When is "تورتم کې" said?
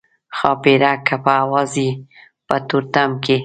2.67-3.37